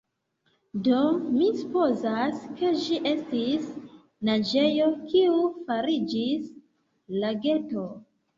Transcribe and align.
Do, 0.85 1.01
mi 1.33 1.49
supozas, 1.59 2.39
ke 2.61 2.71
ĝi 2.85 2.97
estis 3.09 3.67
naĝejo 4.31 4.89
kiu 5.13 5.37
fariĝis 5.69 6.49
lageto. 7.21 7.87